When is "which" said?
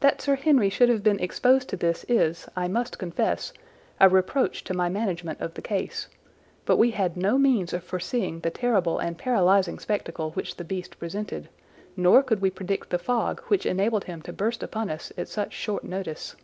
10.32-10.56, 13.46-13.64